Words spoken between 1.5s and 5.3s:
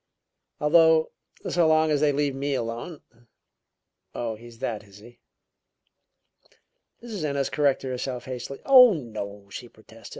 long as they leave me alone" "Oh, he's that, is he?"